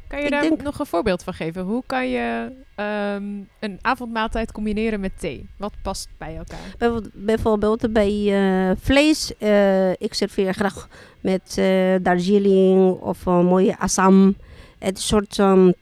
Kan 0.09 0.23
je 0.23 0.31
daar 0.31 0.43
denk... 0.43 0.63
nog 0.63 0.79
een 0.79 0.87
voorbeeld 0.87 1.23
van 1.23 1.35
geven? 1.35 1.63
Hoe 1.63 1.83
kan 1.87 2.09
je 2.09 2.53
um, 2.77 3.49
een 3.61 3.79
avondmaaltijd 3.81 4.53
combineren 4.53 5.01
met 5.01 5.21
thee? 5.21 5.49
Wat 5.57 5.73
past 5.83 6.09
bij 6.19 6.37
elkaar? 6.37 7.03
Bijvoorbeeld, 7.15 7.93
bij 7.93 8.13
uh, 8.13 8.77
vlees. 8.81 9.33
Uh, 9.39 9.91
ik 9.91 10.15
serveer 10.15 10.55
graag 10.55 10.89
met 11.21 11.57
uh, 11.59 11.95
Darjeeling 12.03 13.01
of 13.01 13.27
een 13.27 13.47
mooie 13.47 13.79
Assam. 13.79 14.37
Het 14.79 15.01
soort, 15.01 15.39
um, 15.39 15.75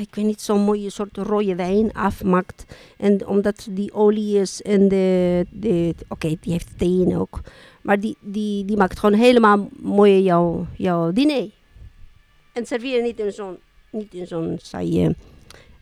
ik 0.00 0.14
weet 0.14 0.24
niet, 0.24 0.40
zo'n 0.40 0.60
mooie 0.60 0.90
soort 0.90 1.16
rode 1.16 1.54
wijn 1.54 1.92
afmaakt. 1.92 2.64
En 2.98 3.26
omdat 3.26 3.68
die 3.70 3.92
olie 3.92 4.40
is 4.40 4.62
en 4.62 4.88
de, 4.88 5.46
de 5.50 5.94
oké, 5.98 6.12
okay, 6.12 6.38
die 6.40 6.52
heeft 6.52 6.78
thee 6.78 7.18
ook. 7.18 7.40
Maar 7.82 8.00
die, 8.00 8.16
die, 8.20 8.64
die 8.64 8.76
maakt 8.76 8.98
gewoon 8.98 9.18
helemaal 9.18 9.68
mooi 9.76 10.22
jouw, 10.22 10.66
jouw 10.76 11.12
diner. 11.12 11.50
En 12.52 12.66
serveer 12.66 13.02
niet 13.02 13.20
in 13.20 13.32
zo'n, 13.32 13.56
niet 13.90 14.14
in 14.14 14.26
zo'n 14.26 14.58
saaie 14.62 15.14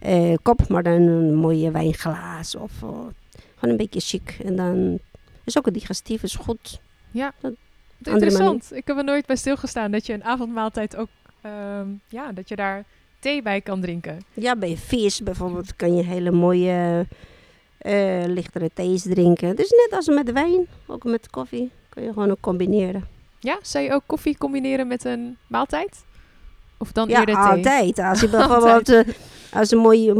uh, 0.06 0.34
kop, 0.42 0.68
maar 0.68 0.82
dan 0.82 0.92
een 0.92 1.34
mooie 1.34 1.70
wijnglaas 1.70 2.54
of 2.54 2.72
uh, 2.82 2.88
gewoon 3.54 3.70
een 3.70 3.76
beetje 3.76 4.00
chic. 4.00 4.38
En 4.44 4.56
dan 4.56 4.98
is 5.44 5.58
ook 5.58 5.64
het 5.64 5.74
digestief 5.74 6.22
is 6.22 6.34
goed. 6.34 6.80
Ja, 7.10 7.34
interessant. 8.02 8.72
Ik 8.74 8.86
heb 8.86 8.96
er 8.96 9.04
nooit 9.04 9.26
bij 9.26 9.36
stilgestaan 9.36 9.90
dat 9.90 10.06
je 10.06 10.12
een 10.12 10.24
avondmaaltijd 10.24 10.96
ook, 10.96 11.08
um, 11.46 12.00
ja, 12.08 12.32
dat 12.32 12.48
je 12.48 12.56
daar 12.56 12.84
thee 13.24 13.42
bij 13.42 13.60
kan 13.60 13.80
drinken. 13.80 14.24
Ja, 14.32 14.56
bij 14.56 14.76
vis 14.76 15.22
bijvoorbeeld 15.22 15.76
kan 15.76 15.96
je 15.96 16.02
hele 16.02 16.30
mooie 16.30 17.06
uh, 17.82 18.24
lichtere 18.26 18.70
thees 18.74 19.02
drinken. 19.02 19.56
Dus 19.56 19.70
net 19.70 19.88
als 19.90 20.08
met 20.08 20.32
wijn, 20.32 20.66
ook 20.86 21.04
met 21.04 21.30
koffie, 21.30 21.70
kun 21.88 22.02
je 22.02 22.12
gewoon 22.12 22.30
ook 22.30 22.40
combineren. 22.40 23.06
Ja, 23.38 23.58
zou 23.62 23.84
je 23.84 23.92
ook 23.92 24.02
koffie 24.06 24.38
combineren 24.38 24.86
met 24.86 25.04
een 25.04 25.36
maaltijd? 25.46 26.04
Of 26.78 26.92
dan 26.92 27.08
ja, 27.08 27.20
eerder 27.20 27.34
thee? 27.34 27.44
altijd. 27.44 27.98
Als 27.98 28.20
je 28.20 28.28
bijvoorbeeld 28.36 28.88
uh, 28.88 29.00
als 29.52 29.70
een 29.70 29.78
mooie, 29.78 30.14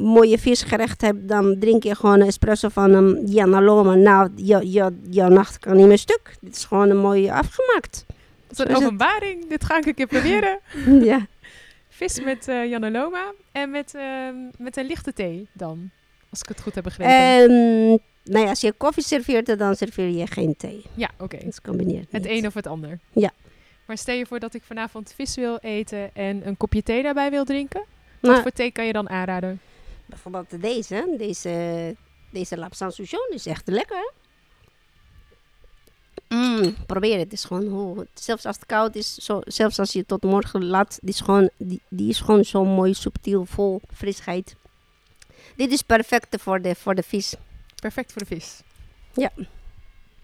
mooie 0.00 0.38
visgerecht 0.38 1.00
hebt, 1.00 1.28
dan 1.28 1.56
drink 1.58 1.82
je 1.82 1.94
gewoon 1.94 2.20
een 2.20 2.26
espresso 2.26 2.68
van 2.68 2.92
een 2.92 3.26
Jana 3.26 3.62
Loma. 3.62 3.94
Nou, 3.94 4.30
je, 4.36 4.70
je, 4.72 4.98
jouw 5.10 5.28
nacht 5.28 5.58
kan 5.58 5.76
niet 5.76 5.86
meer 5.86 5.98
stuk. 5.98 6.36
Dit 6.40 6.56
is 6.56 6.64
gewoon 6.64 6.90
een 6.90 7.00
mooie 7.00 7.32
afgemaakt. 7.32 8.04
Dat 8.48 8.58
is 8.58 8.74
een 8.74 8.76
openbaring. 8.76 9.48
Dit 9.48 9.64
ga 9.64 9.76
ik 9.76 9.86
een 9.86 9.94
keer 9.94 10.06
proberen. 10.06 10.58
ja. 11.10 11.26
Vis 12.00 12.20
met 12.24 12.48
uh, 12.48 12.66
Jana 12.66 12.90
Loma 12.90 13.32
en 13.52 13.70
met, 13.70 13.94
uh, 13.94 14.28
met 14.58 14.76
een 14.76 14.86
lichte 14.86 15.12
thee 15.12 15.48
dan. 15.52 15.90
Als 16.30 16.40
ik 16.40 16.48
het 16.48 16.60
goed 16.60 16.74
heb 16.74 16.84
begrepen. 16.84 17.50
Um, 17.50 17.98
nou 18.24 18.44
ja, 18.44 18.48
als 18.48 18.60
je 18.60 18.72
koffie 18.72 19.02
serveert, 19.02 19.58
dan 19.58 19.76
serveer 19.76 20.08
je 20.08 20.26
geen 20.26 20.56
thee. 20.56 20.82
Ja, 20.94 21.10
oké. 21.12 21.24
Okay. 21.24 21.44
Dat 21.44 21.60
combineert 21.60 22.12
Het 22.12 22.26
een 22.26 22.46
of 22.46 22.54
het 22.54 22.66
ander. 22.66 22.98
Ja. 23.12 23.30
Maar 23.86 23.98
stel 23.98 24.14
je 24.14 24.26
voor 24.26 24.38
dat 24.38 24.54
ik 24.54 24.62
vanavond 24.62 25.12
vis 25.16 25.34
wil 25.34 25.56
eten 25.56 26.14
en 26.14 26.46
een 26.46 26.56
kopje 26.56 26.82
thee 26.82 27.02
daarbij 27.02 27.30
wil 27.30 27.44
drinken. 27.44 27.84
Wat 28.20 28.42
voor 28.42 28.50
thee 28.50 28.70
kan 28.70 28.86
je 28.86 28.92
dan 28.92 29.08
aanraden? 29.08 29.60
Bijvoorbeeld 30.06 30.62
deze. 30.62 31.14
Deze, 31.18 31.96
deze 32.30 32.56
Lapsan 32.56 32.92
Souchon 32.92 33.28
is 33.34 33.46
echt 33.46 33.68
lekker. 33.68 34.12
Mm, 36.34 36.74
probeer 36.86 37.12
het. 37.12 37.22
het 37.22 37.32
is 37.32 37.44
gewoon, 37.44 37.72
oh, 37.72 37.98
zelfs 38.14 38.46
als 38.46 38.56
het 38.56 38.66
koud 38.66 38.94
is, 38.94 39.14
zo, 39.14 39.40
zelfs 39.44 39.78
als 39.78 39.92
je 39.92 39.98
het 39.98 40.08
tot 40.08 40.22
morgen 40.22 40.64
laat, 40.64 40.98
die 41.02 41.14
is 41.14 41.20
gewoon, 41.20 41.50
die, 41.56 41.80
die 41.88 42.08
is 42.08 42.20
gewoon 42.20 42.44
zo 42.44 42.64
mooi, 42.64 42.94
subtiel, 42.94 43.44
vol 43.44 43.80
frisheid. 43.94 44.56
Dit 45.56 45.72
is 45.72 45.82
perfect 45.82 46.42
voor 46.42 46.60
de, 46.60 46.74
voor 46.74 46.94
de 46.94 47.02
vis. 47.02 47.34
Perfect 47.80 48.12
voor 48.12 48.22
de 48.22 48.28
vis. 48.28 48.60
Ja. 49.14 49.30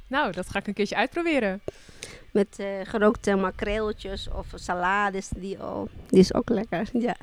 Nou, 0.07 0.33
dat 0.33 0.51
ga 0.51 0.59
ik 0.59 0.67
een 0.67 0.75
keertje 0.75 0.97
uitproberen. 0.97 1.61
Met 2.33 2.57
uh, 2.61 2.67
gerookte 2.83 3.35
makreeltjes 3.35 4.29
of 4.29 4.47
salades, 4.55 5.29
die, 5.37 5.63
oh, 5.63 5.89
die 6.09 6.21
is 6.21 6.35
ook 6.35 6.49
lekker. 6.49 6.89
Ja. 6.93 7.17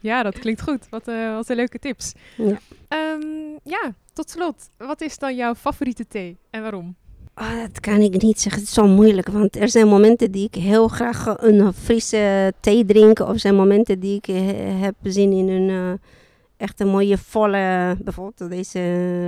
Ja, 0.00 0.22
dat 0.22 0.38
klinkt 0.38 0.62
goed. 0.62 0.88
Wat, 0.88 1.08
uh, 1.08 1.34
wat 1.34 1.48
een 1.48 1.56
leuke 1.56 1.78
tips. 1.78 2.12
Ja. 2.36 2.58
Um, 2.88 3.58
ja, 3.62 3.94
tot 4.12 4.30
slot. 4.30 4.70
Wat 4.76 5.00
is 5.00 5.18
dan 5.18 5.36
jouw 5.36 5.54
favoriete 5.54 6.06
thee 6.06 6.36
en 6.50 6.62
waarom? 6.62 6.96
Oh, 7.34 7.60
dat 7.60 7.80
kan 7.80 8.00
ik 8.00 8.22
niet 8.22 8.40
zeggen. 8.40 8.60
Het 8.60 8.70
is 8.70 8.74
zo 8.74 8.86
moeilijk. 8.86 9.28
Want 9.28 9.56
er 9.56 9.68
zijn 9.68 9.88
momenten 9.88 10.30
die 10.30 10.46
ik 10.46 10.54
heel 10.54 10.88
graag 10.88 11.34
een 11.38 11.72
frisse 11.72 12.52
thee 12.60 12.84
drink. 12.84 13.18
Of 13.18 13.38
zijn 13.38 13.54
momenten 13.54 14.00
die 14.00 14.16
ik 14.22 14.26
heb 14.80 14.94
zin 15.02 15.32
in 15.32 15.48
een 15.48 15.68
uh, 15.68 15.92
echt 16.56 16.80
een 16.80 16.88
mooie 16.88 17.18
volle... 17.18 17.96
Bijvoorbeeld 17.98 18.50
deze 18.50 18.80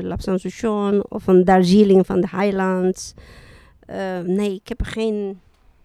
Lapsan 0.03 0.39
Souchon 0.39 1.05
of 1.09 1.27
een 1.27 1.45
Darjeeling 1.45 2.07
van 2.07 2.21
de 2.21 2.29
Highlands. 2.29 3.15
Nee, 4.25 4.55
ik 4.55 4.69
heb 4.69 4.83
geen 4.83 5.41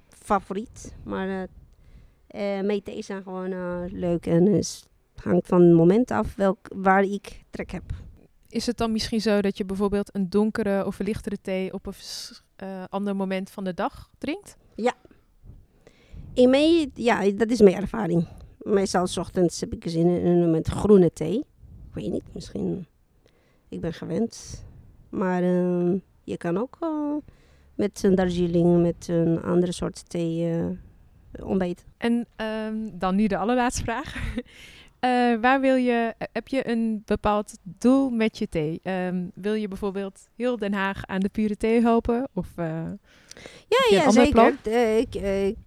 favoriet. 0.10 0.94
Maar 1.04 1.28
uh, 1.28 1.42
mijn 2.62 2.84
thee's 2.84 3.06
zijn 3.06 3.24
gewoon 3.24 3.54
leuk 3.92 4.26
en 4.26 4.46
het 4.46 4.88
hangt 5.16 5.48
van 5.48 5.62
het 5.62 5.74
moment 5.74 6.12
af 6.12 6.36
welk, 6.36 6.68
waar 6.76 7.04
ik 7.04 7.44
trek 7.50 7.72
heb. 7.72 7.84
Is 8.50 8.66
het 8.66 8.78
dan 8.78 8.92
misschien 8.92 9.22
zo 9.22 9.42
dat 9.42 9.58
je 9.58 9.66
bijvoorbeeld 9.66 10.16
een 10.16 10.30
donkere 10.30 10.86
of 10.86 11.00
een 11.00 11.06
lichtere 11.06 11.38
thee 11.42 11.74
op 11.74 11.86
een 11.86 11.94
uh, 12.64 12.84
ander 12.90 13.16
moment 13.16 13.50
van 13.50 13.64
de 13.64 13.74
dag 13.74 14.10
drinkt? 14.18 14.58
Ja. 14.76 14.94
In 16.34 16.50
mij, 16.50 16.90
ja, 16.94 17.32
dat 17.32 17.50
is 17.50 17.62
mijn 17.62 17.76
ervaring. 17.76 18.28
Meestal 18.58 19.08
s 19.08 19.18
ochtends 19.18 19.60
heb 19.60 19.74
ik 19.74 19.84
zin 19.86 20.08
in 20.08 20.52
met 20.52 20.68
groene 20.68 21.14
thee. 21.14 21.38
Ik 21.38 21.94
weet 21.94 22.12
niet, 22.12 22.34
misschien. 22.34 22.88
Ik 23.70 23.82
ben 23.82 23.94
gewend. 23.94 24.66
Maar 25.10 25.42
je 26.24 26.38
kan 26.38 26.58
ook 26.58 26.78
met 27.76 28.04
een 28.04 28.16
Darjeeling, 28.16 28.82
met 28.82 29.08
een 29.08 29.44
andere 29.44 29.72
soort 29.72 30.10
thee 30.10 30.54
ontbeten. 31.44 31.86
En 31.98 32.28
um, 32.66 33.00
dan 33.00 33.16
nu 33.16 33.28
de 33.28 33.38
allerlaatste 33.38 33.84
vraag. 33.84 34.36
Uh, 35.02 35.42
waar 35.42 35.62
wil 35.62 35.76
je, 35.76 36.14
heb 36.32 36.48
je 36.48 36.70
een 36.70 37.02
bepaald 37.06 37.54
doel 37.64 38.10
met 38.10 38.38
je 38.38 38.50
thee? 38.50 38.82
Um, 38.84 39.32
wil 39.34 39.54
je 39.54 39.68
bijvoorbeeld 39.68 40.28
heel 40.36 40.58
Den 40.58 40.74
Haag 40.74 41.06
aan 41.06 41.20
de 41.20 41.30
pure 41.30 41.58
thee 41.58 41.82
helpen? 41.82 42.28
Of, 42.34 42.48
uh, 42.60 42.66
ja, 43.68 43.86
ja 43.90 44.12
zeker. 44.12 44.58
Uh, 44.68 44.98
ik, 44.98 45.16
ik, 45.16 45.58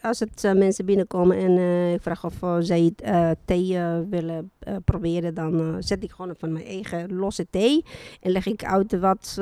als 0.00 0.20
het 0.20 0.44
uh, 0.44 0.52
mensen 0.52 0.84
binnenkomen 0.84 1.36
en 1.36 1.50
uh, 1.50 1.92
ik 1.92 2.02
vraag 2.02 2.24
of 2.24 2.42
uh, 2.42 2.56
zij 2.60 2.92
thee 3.44 3.78
willen 4.10 4.50
proberen, 4.84 5.34
dan 5.34 5.76
zet 5.82 6.02
ik 6.02 6.10
gewoon 6.10 6.34
van 6.38 6.52
mijn 6.52 6.64
eigen 6.64 7.14
losse 7.14 7.46
thee. 7.50 7.84
En 8.20 8.30
leg 8.30 8.46
ik 8.46 8.64
uit 8.64 8.98
wat 8.98 9.36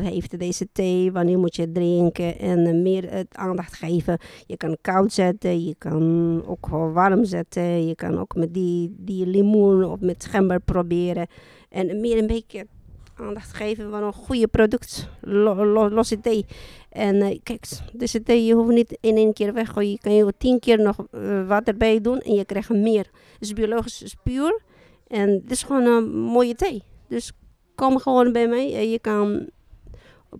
heeft 0.00 0.38
deze 0.38 0.68
thee, 0.72 1.12
wanneer 1.12 1.38
moet 1.38 1.56
je 1.56 1.72
drinken 1.72 2.38
en 2.38 2.82
meer 2.82 3.26
aandacht 3.32 3.74
geven. 3.74 4.18
Je 4.46 4.56
kan 4.56 4.76
koud 4.80 5.12
zetten, 5.12 5.64
je 5.64 5.74
kan 5.78 6.42
ook 6.46 6.66
warm 6.68 7.24
zetten, 7.24 7.86
je 7.86 7.94
kan 7.94 8.18
ook 8.18 8.34
met 8.34 8.54
die, 8.54 8.94
die 8.98 9.26
limoen 9.26 9.84
of 9.84 10.00
met 10.00 10.24
gember 10.24 10.60
proberen. 10.60 11.26
En 11.68 12.00
meer 12.00 12.18
een 12.18 12.26
beetje 12.26 12.66
aandacht 13.14 13.52
geven 13.52 13.90
van 13.90 14.02
een 14.02 14.12
goede 14.12 14.48
product, 14.48 15.08
lo, 15.20 15.66
lo, 15.66 15.90
losse 15.90 16.20
thee. 16.20 16.46
En 16.90 17.14
uh, 17.14 17.38
kijk, 17.42 17.66
deze 17.92 18.22
thee, 18.22 18.44
je 18.44 18.54
hoeft 18.54 18.72
niet 18.72 18.98
in 19.00 19.16
één 19.16 19.32
keer 19.32 19.52
weggooien. 19.52 19.90
Je 19.90 19.98
kan 19.98 20.14
je 20.14 20.34
tien 20.38 20.60
keer 20.60 20.82
nog 20.82 20.96
uh, 21.12 21.46
water 21.46 21.76
bij 21.76 22.00
doen 22.00 22.20
en 22.20 22.34
je 22.34 22.44
krijgt 22.44 22.68
meer. 22.68 23.06
Het 23.32 23.40
is 23.40 23.52
biologisch, 23.52 23.98
het 23.98 24.08
is 24.08 24.16
puur. 24.22 24.62
En 25.06 25.28
het 25.28 25.50
is 25.50 25.62
gewoon 25.62 25.84
een 25.84 26.10
mooie 26.10 26.54
thee. 26.54 26.82
Dus 27.08 27.32
kom 27.74 27.98
gewoon 27.98 28.32
bij 28.32 28.48
mij 28.48 28.74
en 28.74 28.90
je 28.90 28.98
kan 28.98 29.48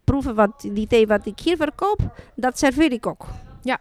proeven 0.05 0.35
wat 0.35 0.69
die 0.73 0.87
thee 0.87 1.07
wat 1.07 1.27
ik 1.27 1.41
hier 1.41 1.57
verkoop, 1.57 2.01
dat 2.35 2.59
serveer 2.59 2.93
ik 2.93 3.07
ook. 3.07 3.27
Ja. 3.63 3.81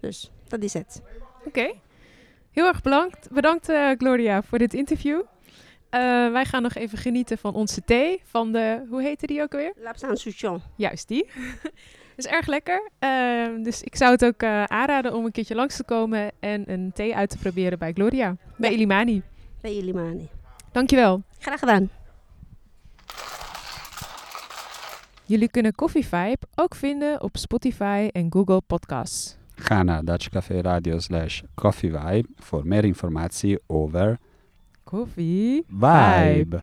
Dus 0.00 0.30
dat 0.48 0.62
is 0.62 0.72
het. 0.72 1.02
Oké. 1.38 1.48
Okay. 1.48 1.80
Heel 2.50 2.66
erg 2.66 2.82
bedankt, 2.82 3.30
bedankt 3.30 3.70
uh, 3.70 3.90
Gloria 3.98 4.42
voor 4.42 4.58
dit 4.58 4.74
interview. 4.74 5.20
Uh, 5.90 6.32
wij 6.32 6.44
gaan 6.44 6.62
nog 6.62 6.74
even 6.74 6.98
genieten 6.98 7.38
van 7.38 7.54
onze 7.54 7.84
thee. 7.84 8.20
Van 8.24 8.52
de, 8.52 8.86
hoe 8.88 9.02
heette 9.02 9.26
die 9.26 9.42
ook 9.42 9.52
weer? 9.52 9.72
Lapsan 9.76 10.16
Souchon. 10.16 10.60
Juist 10.76 11.08
die. 11.08 11.28
is 12.16 12.26
erg 12.26 12.46
lekker. 12.46 12.90
Uh, 13.00 13.64
dus 13.64 13.82
ik 13.82 13.96
zou 13.96 14.10
het 14.10 14.24
ook 14.24 14.42
uh, 14.42 14.64
aanraden 14.64 15.14
om 15.14 15.24
een 15.24 15.32
keertje 15.32 15.54
langs 15.54 15.76
te 15.76 15.84
komen 15.84 16.30
en 16.40 16.70
een 16.72 16.90
thee 16.94 17.16
uit 17.16 17.30
te 17.30 17.38
proberen 17.38 17.78
bij 17.78 17.92
Gloria. 17.92 18.36
Bij 18.56 18.70
ja. 18.70 18.76
Ilimani. 18.76 19.22
Bij 19.60 19.72
Ilimani. 19.72 20.28
Dankjewel. 20.72 21.22
Graag 21.38 21.58
gedaan. 21.58 21.90
Jullie 25.24 25.50
kunnen 25.50 25.74
Coffee 25.74 26.06
Vibe 26.06 26.46
ook 26.54 26.74
vinden 26.74 27.22
op 27.22 27.36
Spotify 27.36 28.08
en 28.12 28.32
Google 28.32 28.60
Podcasts. 28.66 29.36
Ga 29.54 29.82
naar 29.82 30.04
Dutch 30.04 30.28
Café 30.28 30.60
Radio 30.60 30.98
slash 30.98 31.42
Coffee 31.54 31.90
Vibe 31.90 32.28
voor 32.36 32.66
meer 32.66 32.84
informatie 32.84 33.58
over 33.66 34.18
Koffie 34.88 35.66
Vibe. 35.68 36.62